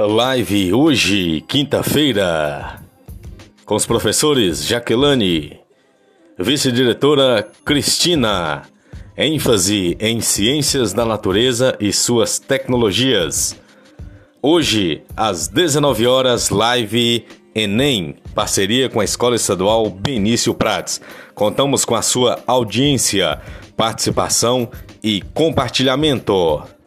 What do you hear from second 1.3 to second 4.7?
quinta-feira, com os professores